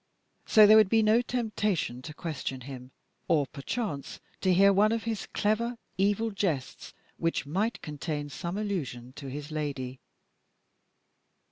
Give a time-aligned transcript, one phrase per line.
[0.47, 2.89] So there would be no temptation to question him,
[3.27, 9.13] or perchance to hear one of his clever, evil jests which might contain some allusion
[9.17, 9.99] to his lady.